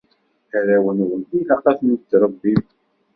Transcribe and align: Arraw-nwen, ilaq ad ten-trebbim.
Arraw-nwen, 0.57 1.21
ilaq 1.37 1.63
ad 1.71 1.77
ten-trebbim. 1.79 2.61